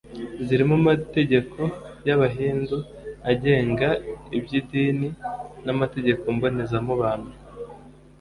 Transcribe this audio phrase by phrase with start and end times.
[0.45, 1.59] zirimo amategeko
[2.07, 2.77] y’abahindu
[3.31, 3.87] agenga
[4.37, 5.09] iby’idini
[5.65, 7.29] n’amategeko mbonezamubano